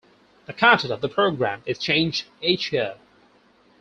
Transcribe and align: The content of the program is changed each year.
The 0.47 0.53
content 0.53 0.91
of 0.91 1.01
the 1.01 1.09
program 1.09 1.61
is 1.67 1.77
changed 1.77 2.25
each 2.41 2.73
year. 2.73 2.95